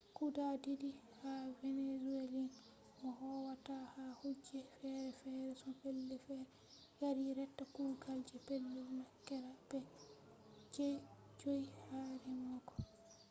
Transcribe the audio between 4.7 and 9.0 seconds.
fere-fere her pellei fere yari reta kugal je pellel